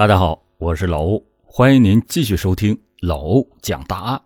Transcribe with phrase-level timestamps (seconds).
[0.00, 4.22] 大家好，我是老欧，欢迎您继续收听老欧讲大案。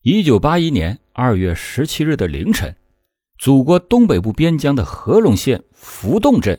[0.00, 2.74] 一九八一年二月十七日的凌晨，
[3.36, 6.58] 祖国东北部边疆的合隆县浮洞镇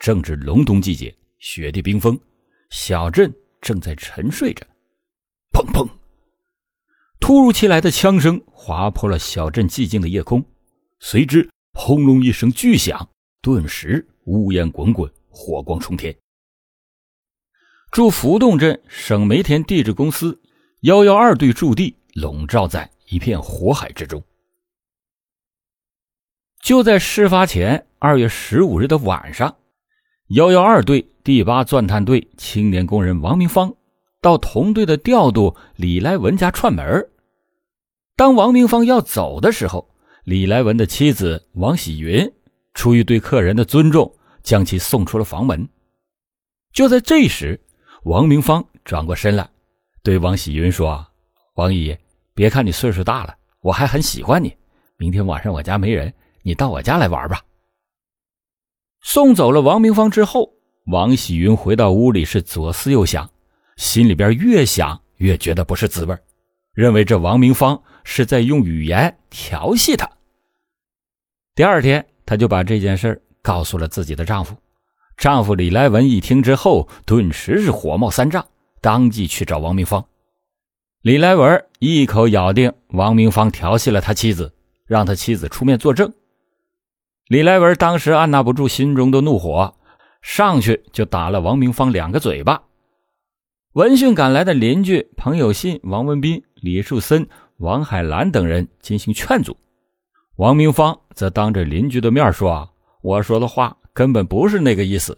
[0.00, 2.18] 正值隆冬季节，雪地冰封，
[2.70, 4.66] 小镇正在沉睡着。
[5.52, 5.88] 砰砰！
[7.20, 10.44] 突如其来的枪声划破了小镇寂静的夜空，
[10.98, 13.08] 随之轰隆一声巨响，
[13.40, 16.12] 顿时乌烟滚滚，火光冲天。
[17.94, 20.42] 驻浮洞镇省煤田地质公司
[20.80, 24.20] 幺幺二队驻地笼罩在一片火海之中。
[26.60, 29.58] 就在事发前二月十五日的晚上，
[30.30, 33.72] 幺幺二队第八钻探队青年工人王明芳
[34.20, 37.08] 到同队的调度李来文家串门。
[38.16, 39.88] 当王明芳要走的时候，
[40.24, 42.28] 李来文的妻子王喜云
[42.74, 45.68] 出于对客人的尊重，将其送出了房门。
[46.72, 47.60] 就在这时，
[48.04, 49.48] 王明芳转过身来，
[50.02, 51.06] 对王喜云说
[51.56, 51.96] ：“王姨，
[52.34, 54.54] 别看你岁数大了，我还很喜欢你。
[54.98, 57.40] 明天晚上我家没人，你到我家来玩吧。”
[59.00, 60.52] 送走了王明芳之后，
[60.84, 63.30] 王喜云回到屋里是左思右想，
[63.76, 66.14] 心里边越想越觉得不是滋味，
[66.74, 70.06] 认为这王明芳是在用语言调戏他。
[71.54, 74.54] 第二天，她就把这件事告诉了自己的丈夫。
[75.16, 78.46] 丈夫李来文一听之后，顿时是火冒三丈，
[78.80, 80.04] 当即去找王明芳。
[81.02, 84.52] 李来文一口咬定王明芳调戏了他妻子，
[84.86, 86.12] 让他妻子出面作证。
[87.28, 89.74] 李来文当时按捺不住心中的怒火，
[90.20, 92.62] 上去就打了王明芳两个嘴巴。
[93.74, 97.26] 闻讯赶来的邻居彭友信、王文斌、李树森、
[97.58, 99.56] 王海兰等人进行劝阻，
[100.36, 102.68] 王明芳则当着邻居的面说
[103.02, 105.16] ：“我说的话。”根本不是那个意思。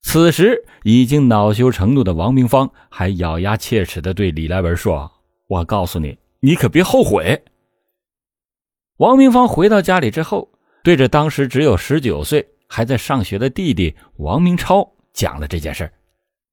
[0.00, 5.08] 此时已经恼羞成怒的王明芳还咬牙切齿的对李来文说
[5.46, 7.44] ：“我告诉你，你可别后悔。”
[8.98, 10.50] 王明芳回到家里之后，
[10.82, 15.88] 对着当时只有十九岁、还在上学的弟弟王明超讲了这件事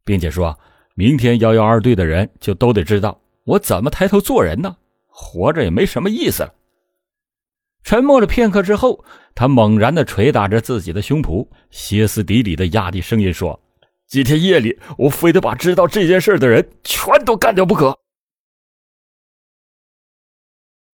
[0.03, 0.57] 并且说
[0.93, 4.75] ：“明天幺幺二队的人就都得知道我怎么抬头做人呢？
[5.07, 6.53] 活着也没什么意思了。”
[7.83, 9.03] 沉默了片刻之后，
[9.33, 13.59] 他猛然的捶打着自己的胸脯，歇斯底里的压低声音说
[14.07, 17.97] ：“今天夜里，我非得把知道这件事的人全都干掉不可。”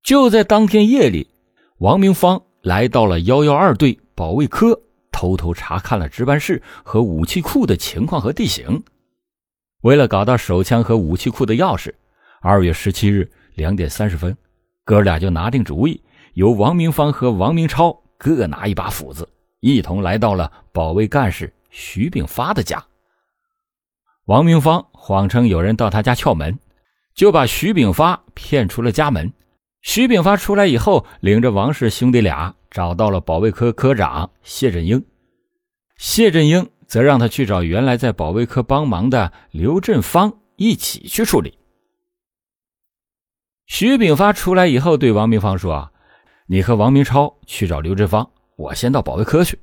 [0.03, 1.27] 就在当天夜里，
[1.79, 4.79] 王明芳来到了幺幺二队保卫科，
[5.11, 8.83] 偷偷查看了值班室和武器库的情况和地形。
[9.81, 11.91] 为了搞到手枪和武器库的钥匙，
[12.41, 14.37] 二月十七日两点三十分，
[14.83, 15.99] 哥俩就拿定主意。
[16.35, 19.27] 由王明芳和王明超各拿一把斧子，
[19.61, 22.85] 一同来到了保卫干事徐炳发的家。
[24.25, 26.59] 王明芳谎称有人到他家撬门，
[27.13, 29.31] 就把徐炳发骗出了家门。
[29.81, 35.05] 徐炳发出来以后，领着王氏兄弟俩找到了保卫科科长谢振英，
[35.95, 41.57] 谢振英则让他去找原来在保卫科帮忙的刘振芳一起去处理。
[43.67, 45.73] 徐炳发出来以后，对王明芳说。
[45.73, 45.91] 啊
[46.47, 49.59] 你和王明超去找刘振芳，我先到保卫科去。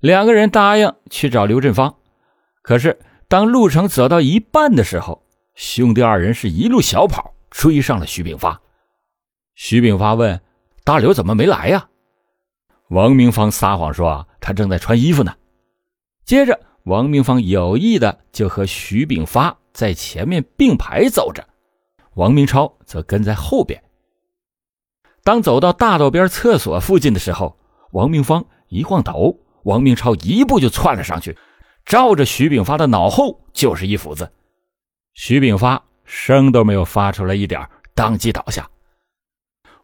[0.00, 1.96] 两个人答应去找刘振芳，
[2.60, 2.98] 可是
[3.28, 5.22] 当路程走到一半的时候，
[5.54, 8.60] 兄弟二人是一路小跑追上了徐炳发。
[9.54, 10.38] 徐炳发问
[10.84, 11.88] ：“大刘怎么没来呀？”
[12.90, 15.34] 王明芳撒谎说：“他正在穿衣服呢。”
[16.26, 21.48] 接着，王明芳有意的就和徐炳发在前面并排走着，
[22.16, 23.82] 王明超则跟在后边。
[25.24, 27.58] 当走到大道边厕所附近的时候，
[27.92, 31.36] 王明芳一晃头，王明超一步就窜了上去，
[31.86, 34.30] 照着徐炳发的脑后就是一斧子。
[35.14, 38.68] 徐炳发声都没有发出来一点，当即倒下。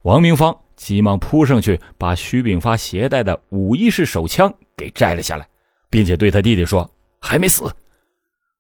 [0.03, 5.49] 王明芳急忙扑上去，把徐炳发携带的五一式手枪给摘了下来，
[5.89, 6.91] 并且对他弟弟说
[7.21, 7.65] ：“还没死。”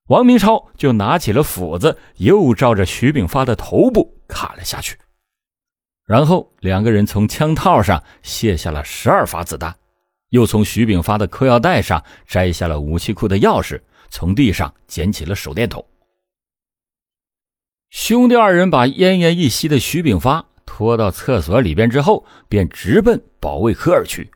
[0.08, 4.96] 王明超就拿起了斧子，又照着徐炳发的头部砍了下去。
[6.10, 9.76] 然后两个人从枪套上卸下了十二发子弹，
[10.30, 15.86] 又从徐炳发的裤腰带上摘下了武器库的钥匙，从地上捡起了手电筒。
[17.90, 24.32] 兄弟二人把奄奄一息的徐炳发拖到厕所里边之后，便直奔保卫科而去。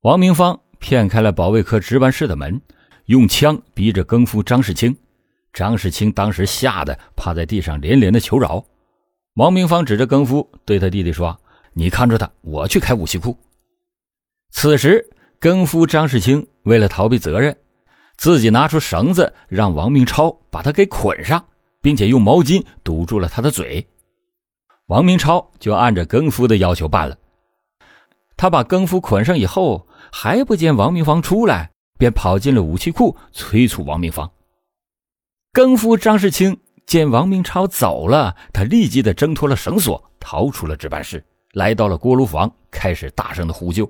[0.00, 2.60] 王明芳骗开了保卫科值班室的门，
[3.04, 4.96] 用枪逼着更夫张世清。
[5.52, 8.66] 张世清当时吓得趴在地上连连的求饶。
[9.34, 11.38] 王明芳指着更夫对他弟弟说
[11.72, 13.36] ：“你看着他，我去开武器库。”
[14.50, 17.56] 此时，更夫张世清为了逃避责任，
[18.16, 21.44] 自己拿出绳子让王明超把他给捆上，
[21.80, 23.86] 并且用毛巾堵住了他的嘴。
[24.86, 27.16] 王明超就按着更夫的要求办了。
[28.36, 34.28] 他把更夫捆上以后，还不见王明芳出来，便跑进了武器库催促王明芳。
[35.52, 36.58] 更夫张世清
[36.90, 43.88] 见王明超走了，他立即的挣脱了绳索，逃出了值班室，来到了锅炉房，开始大声的呼救。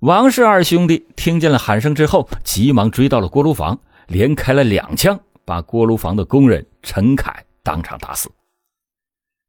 [0.00, 8.30] 王氏二兄弟听见了喊声之后，急忙追到了锅炉房，连开了两枪，把锅炉房的工人陈凯当场打死。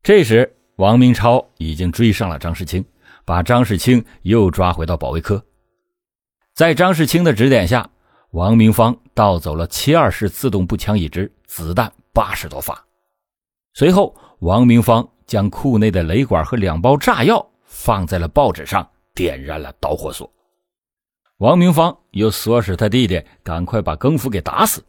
[0.01, 2.81] 这时，王明超已经追上了张世清，
[3.25, 5.43] 把张世清又抓回到保卫科。
[6.53, 7.89] 在张世清的指点下，
[8.31, 12.77] 王明芳盗走了七二式自动步枪一支，子弹八十多发。
[13.73, 20.29] 随后，王明芳将库内的雷管和两包炸药放在了报纸上，点燃了导火索。
[21.37, 24.83] 王明芳又唆使他弟弟赶快把更夫给打死。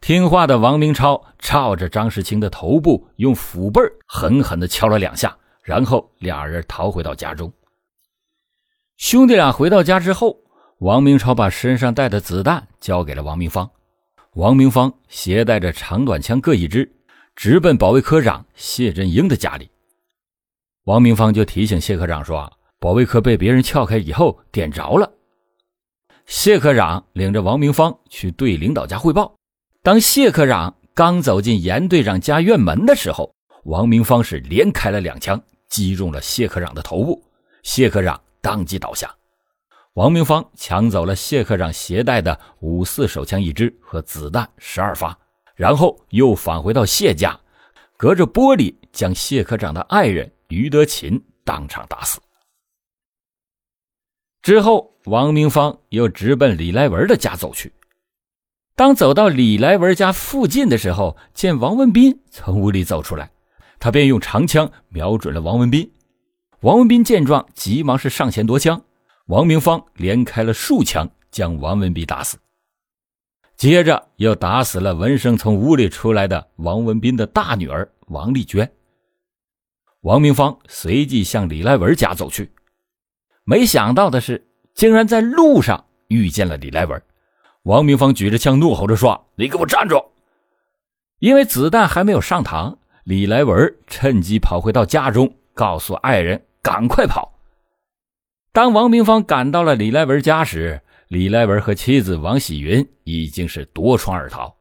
[0.00, 7.52] 听话的王明超朝着张世清的头部用斧背狠狠地敲了两下，然后俩人逃回到家中。
[8.96, 10.36] 兄弟俩回到家之后，
[10.78, 13.70] 王明超把身上带的子弹交给了王明芳，
[14.36, 16.86] 王明芳携带着长短枪各一支，
[17.34, 19.70] 直奔保卫科长谢振英的家里。
[20.84, 25.10] 王明芳就提醒谢科长说：“保卫科被别人撬开以后点着了。”
[26.26, 29.34] 谢科长领着王明芳去队领导家汇报。
[29.82, 33.34] 当谢科长刚走进严队长家院门的时候，
[33.64, 37.24] 王明芳是连开了两枪，击中了谢科长的头部，
[37.62, 39.15] 谢科长当即倒下。
[39.96, 45.18] 王明芳抢走了谢科长携带的五四手枪一支和子弹十二发，
[45.54, 47.40] 然后又返回到谢家，
[47.96, 52.20] 隔着玻璃将谢科长的爱人于德勤当场打死。
[54.42, 57.72] 之后，王明芳又直奔李来文的家走去。
[58.74, 63.30] 当走到李来文家附近的时候，见王文斌从屋里走出来，
[63.78, 65.90] 他便用长枪瞄准了王文斌。
[66.60, 68.82] 王文斌见状，急忙是上前夺枪。
[69.26, 72.38] 王明芳连开了数枪，将王文斌打死。
[73.56, 78.70] 接着又打死了闻声从屋里出来的王文斌的大女儿王丽娟。
[80.02, 82.52] 王明芳随即向李来文家走去，
[83.42, 87.02] 没想到的是，竟然在路上遇见了李来文。
[87.64, 90.00] 王明芳举着枪怒吼着说：“你给我站住！”
[91.18, 97.35] 因为子弹还没有上膛，李来文趁机跑回到家中，告诉爱人赶快跑。
[98.56, 104.56] 当王明芳赶到了李来文家时，李来文和妻子王喜云已经是夺窗而逃。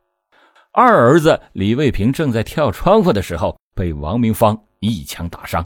[0.74, 5.66] 二儿子李卫平正在跳窗户的时候，被王明芳一枪打伤。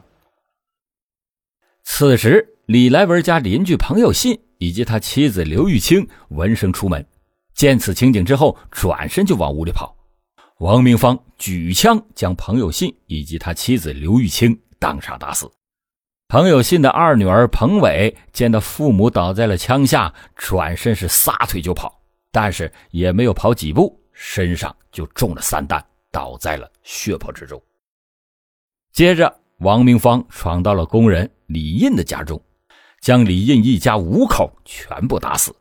[1.84, 7.04] 此时，李来文家邻居彭友信以及他妻子刘玉清闻声出门。
[7.56, 9.98] 见此情景之后，转身就往屋里跑。
[10.60, 15.50] 王明芳举枪将彭友信以及他妻子刘玉清当场打死。
[16.30, 27.60] 彭有信的二女儿彭伟见到父母倒在了枪下，转身是撒腿就跑，但是也没有跑几步，身上就中了三弹，倒在了血泊之中。
[28.92, 32.40] 接着，王明芳闯到了工人李印的家中，
[33.02, 35.56] 将李印一家五口全部打死。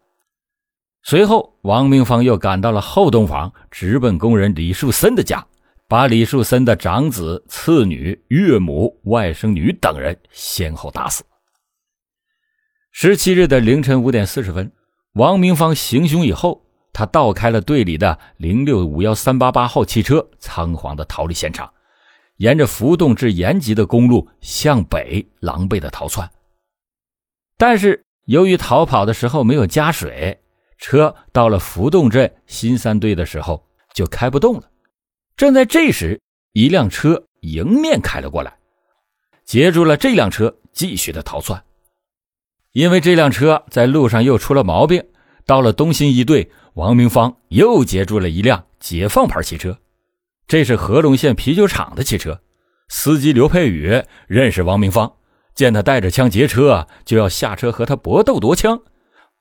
[1.02, 5.46] 随后，王明芳又赶到了后洞房，直奔工人李树森的家，
[5.88, 11.24] 把李树森的长子、次女、岳母、外甥女等人先后打死。
[12.92, 14.70] 十七日的凌晨五点四十分，
[15.14, 21.72] 王明芳行凶以后，他倒开了队里的零六五幺三八八号汽车，仓皇的逃离现场，
[22.36, 26.30] 沿着浮动至延吉的公路向北狼狈的逃窜。
[27.56, 30.38] 但是由于逃跑的时候没有加水。
[30.80, 34.70] 车到了浮动镇新三队的时候，就开不动了。
[35.38, 36.20] 正在这时，
[36.52, 38.52] 一辆车迎面开了过来，
[39.44, 41.62] 截住了这辆车，继续的逃窜。
[42.72, 45.00] 因为这辆车在路上又出了毛病，
[45.46, 49.78] 到了东新一队，王明芳又截住了一辆解放牌汽车，
[50.48, 52.40] 这是合龙县啤酒厂的汽车。
[52.88, 55.08] 司机刘佩宇认识王明芳，
[55.54, 58.82] 见他带着枪劫车，就要下车和他搏斗夺枪。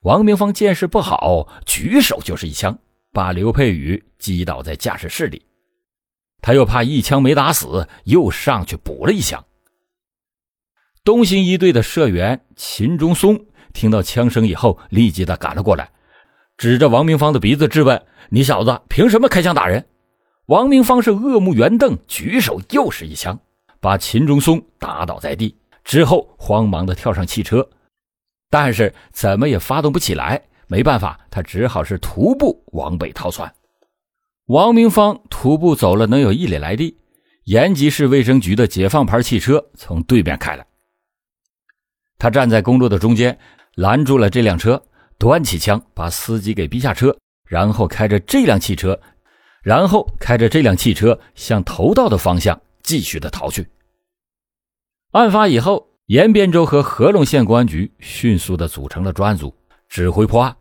[0.02, 2.78] 王明芳见势不好，举手就是一枪，
[3.12, 5.42] 把刘佩宇击倒在驾驶室里。
[6.42, 9.44] 他又怕一枪没打死，又上去补了一枪。
[11.04, 15.90] 东兴一队的社员秦中松听到枪声以后，立即的赶了过来，
[16.58, 19.86] 指着王明芳的鼻子质问：“你小子凭什么开枪打人？”
[20.48, 23.38] 王明芳是恶目圆瞪，举手又是一枪，
[23.80, 27.68] 把秦中松打倒在地，之后慌忙的跳上汽车。
[28.50, 33.54] 但是怎么也发动不起来，没办法，他只好是徒步往北逃窜。
[34.48, 36.98] 王明芳徒步走了能有一里来地，
[37.44, 40.66] 延吉市卫生局的解放牌汽车从对面开来，
[42.18, 43.38] 他站在公路的中间，
[43.76, 44.82] 拦住了这辆车，
[45.18, 47.14] 端起枪把司机给逼下车，
[47.46, 48.98] 然后开着这辆汽车，
[49.64, 53.68] 然后开着这辆汽车向头道的方向继续的逃去。
[55.12, 59.54] 案发以后，延边州和合隆县公安局迅速的组成了专案组，
[59.90, 60.56] 指挥破案。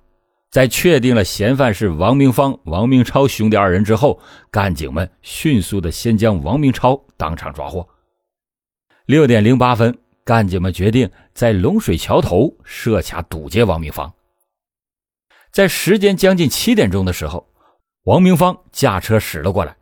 [0.50, 4.18] 在确定了嫌犯是王明芳、王明超兄弟二人之后，
[4.50, 7.86] 干警们迅速的先将王明超当场抓获。
[9.04, 14.10] 六点零八分，干警们决定在龙水桥头设卡堵截王明芳。
[15.52, 17.48] 在时间将近七点钟的时候，
[18.04, 19.76] 王明芳驾车驶了过来。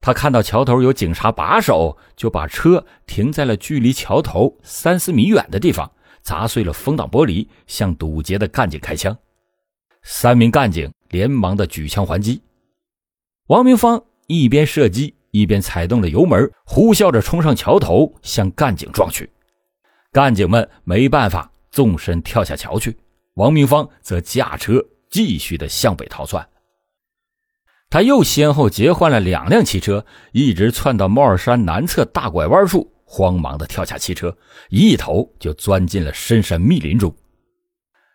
[0.00, 5.90] 他看到桥头有警察把守，就把车停在了距离桥头三四米远的地方，
[6.22, 9.16] 砸碎了风挡玻璃，向堵截的干警开枪。
[10.02, 12.40] 三名干警连忙的举枪还击。
[13.46, 19.28] 王明芳一边射击，一边踩动了油门，呼啸着冲上桥头，向干警撞去。
[20.12, 22.96] 干警们没办法，纵身跳下桥去。
[23.34, 26.46] 王明芳则驾车继续的向北逃窜。
[27.88, 34.36] 他又先后截换了两辆汽车，一直窜到帽儿山南侧大拐弯处，慌忙的跳下汽车，
[34.68, 37.12] 一头就钻进了深山密林中。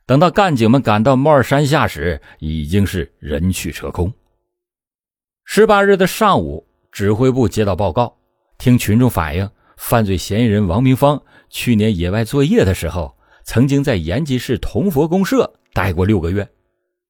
[0.06, 4.14] 等到干警们赶到帽儿山下时，已经是人去车空。
[5.44, 8.16] 十八日的上午，指挥部接到报告，
[8.60, 16.48] 听群众反映，犯罪嫌疑人王明芳去年野外作业的时候，曾经在延吉市同佛公社待过六个月。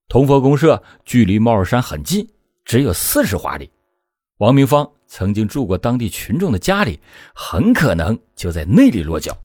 [0.08, 2.28] 同佛公社距离帽儿山很近。
[2.64, 3.70] 只有四十华里，
[4.38, 7.00] 王明芳曾经住过当地群众的家里，
[7.36, 9.38] 很可能就在那里落脚。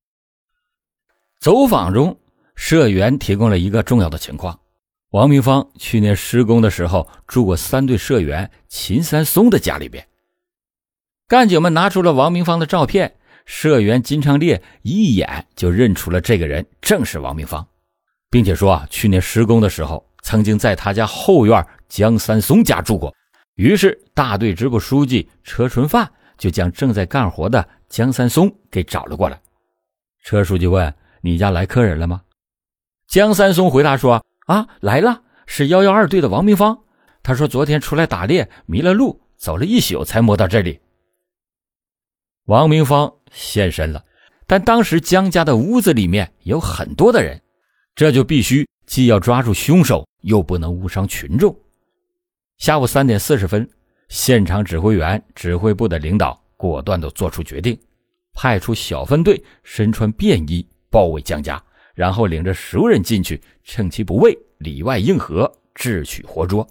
[1.38, 2.18] 走访中，
[2.60, 4.60] 社员提供了一个重要的情况：
[5.12, 10.06] 王明芳去年施工的时候住过三队社员秦三松的家里边。
[11.26, 17.66] 干警们拿出了王明芳的照片，社员金昌烈一眼就认出了这个人正是王明芳，
[18.30, 21.66] 并且说啊，去年施工的时候曾经在他家后院。
[21.88, 23.12] 江三松家住过，
[23.56, 29.40] 于是大队支部书记车春范就将正在干活的江三松给找了过来。
[30.22, 32.20] 车书记问：“你家来客人了吗？”
[33.10, 36.78] 江三松回答说：“啊，来了，是幺幺二队的王明芳。
[37.24, 40.78] 他说昨天出来打猎迷了路，走了一宿才摸到这里。”
[42.46, 44.04] 王明芳现身了，
[44.46, 47.42] 但当时江家的屋子里面有很多的人，
[47.96, 51.52] 这就必须既要抓住凶手，又不能误伤群众。
[52.58, 53.68] 下午三点四十分，
[54.08, 57.76] 现场指挥员、指挥部的领导果断地做出决定，
[58.34, 61.60] 派出小分队身穿便衣包围江家，
[61.94, 66.66] 然后领着熟人进去，趁其不备，里外应和，智取活捉。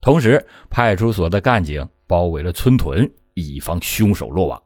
[0.00, 4.62] 同时，派出所的干警包围了村屯，以防凶手落网。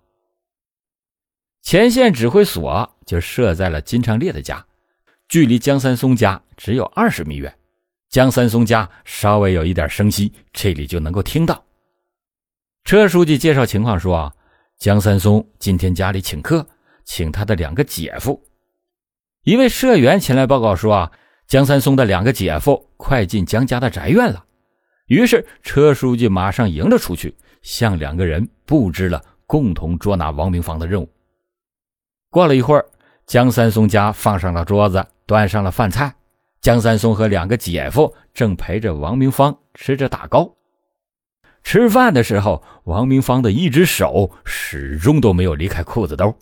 [1.63, 4.65] 前线指挥所就设在了金昌烈的家，
[5.29, 7.53] 距离江三松家只有二十米远。
[8.11, 11.65] 江三松家稍微有一点声息，这里就能够听到。
[12.85, 14.35] 车书记介绍情况说：“啊，
[14.79, 16.65] 江三松今天家里请客，
[17.05, 18.41] 请他的两个姐夫。
[19.45, 21.13] 一位社员前来报告说：啊，
[21.47, 24.43] 江三松的两个姐夫快进江家的宅院了。
[25.07, 31.09] 于是车书记马上迎了出去，向两个人布置了共同捉拿王明芳的任务。
[32.31, 32.87] 过了一会儿，
[33.27, 36.15] 江三松家放上了桌子，端上了饭菜。”
[36.63, 40.51] 江三松和两个姐夫正陪着王明芳吃着打糕。
[41.63, 46.35] 吃饭的时候，王明芳的一只手始终都没有离开裤子兜。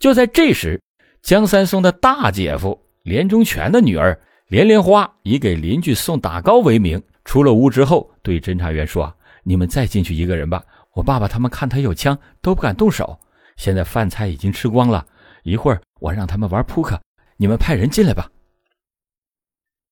[0.00, 0.82] 就在这时，
[1.26, 4.16] 江三松的大姐夫连中全的女儿
[4.46, 13.18] 连莲花以给邻居送打糕为名，出了屋之后，对侦查员说：“你们再进去一个人吧，我爸爸他们看他有枪，都不敢动手。
[13.56, 15.04] 现在饭菜已经吃光了，
[15.42, 17.02] 一会儿我让他们玩扑克，
[17.38, 18.30] 你们派人进来吧。”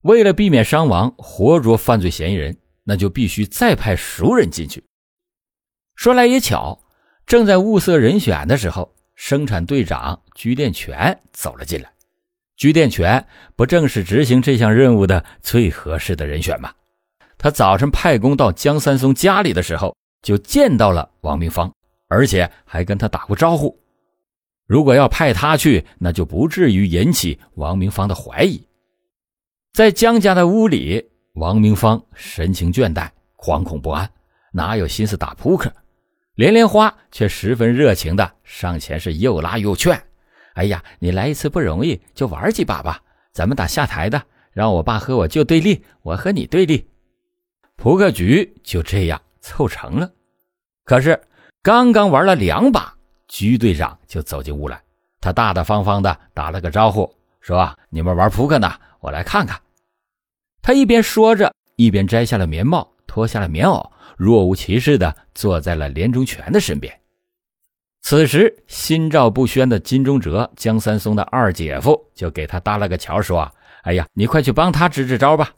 [0.03, 4.85] 为了避免伤亡，活捉犯罪嫌疑人，那就必须再派熟人进去。
[5.97, 6.85] 说来也巧，
[7.27, 11.91] 正在物色人选的时候，生产队长居殿全走了进来。
[12.57, 16.73] 居殿全不正是执行这项任务的最合适的人选吗？
[17.37, 21.71] 他早晨派工到江三松家里的时候，就见到了王明芳，
[22.09, 23.77] 而且还跟他打过招呼。
[24.67, 28.67] 如果要派他去，那就不至于引起王明芳的怀疑。
[29.73, 31.05] 在江家的屋里，
[31.35, 34.09] 王明芳神情倦怠、惶恐不安，
[34.53, 35.71] 哪有心思打扑克？
[36.35, 40.03] 连莲花却十分热情的上前是又拉又劝
[40.55, 43.01] ：“哎呀，你来一次不容易，就玩几把吧，
[43.33, 44.21] 咱们打下台的，
[44.53, 46.89] 让我爸和我舅对立，我和你对立。
[47.77, 50.11] 扑克局就这样凑成了。
[50.85, 51.21] 可是
[51.63, 52.95] 刚刚玩了两把，
[53.29, 54.83] 居队长就走进屋来，
[55.21, 57.09] 他大大方方的打了个招呼，
[57.41, 59.61] 说：“你们玩扑克呢，我来看看。”
[60.61, 66.93] 他一边说着，一边摘下了棉帽，脱下了棉袄，若无其事的坐在了连中全的身边。
[68.03, 73.51] 此时，心照不宣的金钟哲、江三松的二姐夫就给他搭了个桥，说
[73.85, 75.53] ：“哎呀，你快去帮他支支招吧。”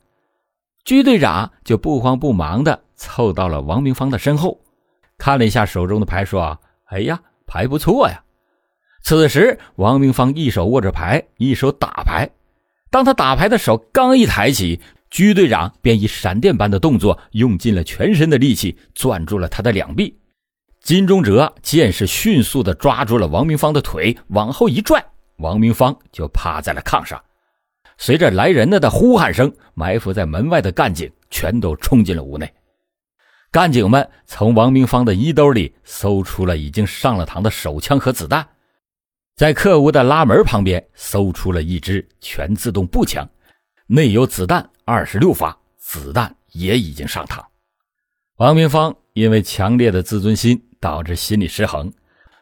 [0.84, 4.60] 居队长就不慌不忙的凑到了王明芳的身后，
[5.18, 8.22] 看了一下手中的牌，说：“哎呀，牌不错呀。”
[9.02, 12.30] 此时，王明芳一手握着牌，一手打牌。
[12.90, 20.18] 当他打牌的手刚一抬起，居队长便以闪电般的动作，用尽了全身的力气，攥住了他的两臂。
[20.82, 25.04] 金钟哲见势，迅速地抓住了王明芳的腿，往后一拽，
[25.38, 27.20] 王明芳就趴在了炕上。
[27.98, 32.52] 随着来人了的呼喊声，埋伏在门外的干警全都冲进了屋内。
[33.50, 38.46] 干警们从王明芳的衣兜里搜出了已经上了膛的手枪和子弹，
[39.34, 43.26] 在客屋的拉门旁边搜出了一支全自动步枪，
[43.86, 47.44] 内有子弹二十六发，子弹也已经上膛。
[48.36, 50.62] 王明芳因为强烈的自尊心。
[50.78, 51.90] 导致心理失衡，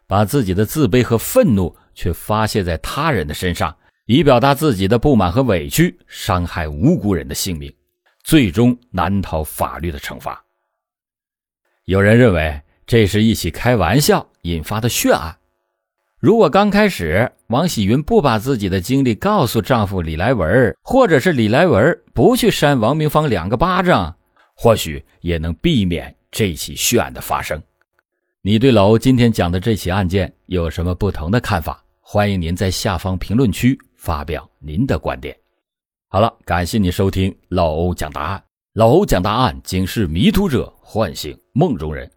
[0.06, 3.74] 把自己的自卑和愤怒却发泄在他人的身上，
[4.06, 7.74] 以表达自己的不满和委屈，伤害无辜人的性命，
[8.22, 10.44] 最终难逃法律的惩罚。
[11.84, 15.38] 有人认为这是一起开玩笑引发的血案。
[16.24, 24.16] 如果刚开始王喜云不把自己的经历告诉丈夫李来文，或者是李来文不去扇王明芳两个巴掌，
[24.54, 27.62] 或许也能避免这起血案的发生。
[28.40, 31.84] 你对老欧今天讲的这起案件有什么不同的看法？
[32.00, 35.36] 欢迎您在下方评论区发表您的观点。
[36.08, 38.42] 好了，感谢你收听老欧讲答案。
[38.72, 42.10] 老欧讲答案，警示迷途者，唤醒梦中人。